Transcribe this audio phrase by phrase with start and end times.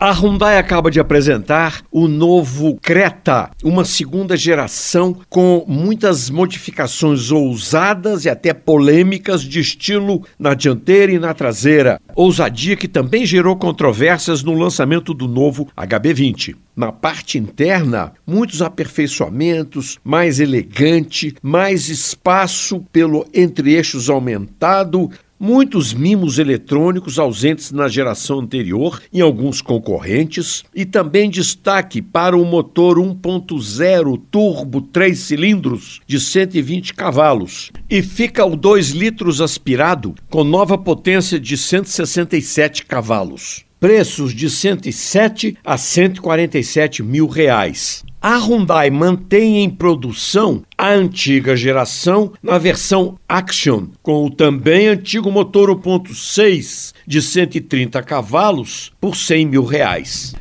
[0.00, 8.24] A Hyundai acaba de apresentar o novo Creta, uma segunda geração com muitas modificações ousadas
[8.24, 12.00] e até polêmicas de estilo na dianteira e na traseira.
[12.16, 16.56] Ousadia que também gerou controvérsias no lançamento do novo HB20.
[16.80, 27.18] Na parte interna, muitos aperfeiçoamentos, mais elegante, mais espaço pelo entre-eixos aumentado, muitos mimos eletrônicos
[27.18, 34.80] ausentes na geração anterior em alguns concorrentes e também destaque para o motor 1.0 turbo
[34.80, 41.58] 3 cilindros de 120 cavalos e fica o 2 litros aspirado com nova potência de
[41.58, 43.68] 167 cavalos.
[43.80, 48.04] Preços de 107 a 147 mil reais.
[48.20, 55.32] A Hyundai mantém em produção a antiga geração na versão Action, com o também antigo
[55.32, 60.34] motor 1.6 de 130 cavalos por 100 mil reais.